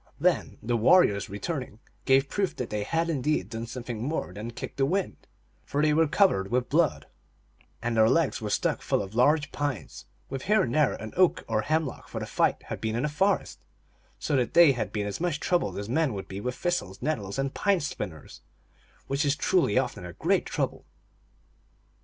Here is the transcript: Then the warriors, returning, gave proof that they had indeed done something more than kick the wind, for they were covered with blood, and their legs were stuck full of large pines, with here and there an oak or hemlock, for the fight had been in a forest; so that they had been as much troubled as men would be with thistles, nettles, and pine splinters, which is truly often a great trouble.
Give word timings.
Then 0.19 0.57
the 0.63 0.75
warriors, 0.77 1.29
returning, 1.29 1.77
gave 2.05 2.27
proof 2.27 2.55
that 2.55 2.71
they 2.71 2.81
had 2.81 3.07
indeed 3.07 3.49
done 3.51 3.67
something 3.67 4.01
more 4.01 4.33
than 4.33 4.49
kick 4.49 4.75
the 4.77 4.83
wind, 4.87 5.27
for 5.63 5.79
they 5.79 5.93
were 5.93 6.07
covered 6.07 6.49
with 6.49 6.69
blood, 6.69 7.05
and 7.83 7.95
their 7.95 8.09
legs 8.09 8.41
were 8.41 8.49
stuck 8.49 8.81
full 8.81 9.03
of 9.03 9.13
large 9.13 9.51
pines, 9.51 10.07
with 10.27 10.45
here 10.45 10.63
and 10.63 10.73
there 10.73 10.93
an 10.93 11.13
oak 11.15 11.45
or 11.47 11.61
hemlock, 11.61 12.07
for 12.07 12.19
the 12.19 12.25
fight 12.25 12.63
had 12.63 12.81
been 12.81 12.95
in 12.95 13.05
a 13.05 13.09
forest; 13.09 13.63
so 14.17 14.35
that 14.37 14.55
they 14.55 14.71
had 14.71 14.91
been 14.91 15.05
as 15.05 15.21
much 15.21 15.39
troubled 15.39 15.77
as 15.77 15.87
men 15.87 16.13
would 16.15 16.27
be 16.27 16.41
with 16.41 16.55
thistles, 16.55 17.03
nettles, 17.03 17.37
and 17.37 17.53
pine 17.53 17.79
splinters, 17.79 18.41
which 19.05 19.23
is 19.23 19.35
truly 19.35 19.77
often 19.77 20.03
a 20.03 20.13
great 20.13 20.47
trouble. 20.47 20.83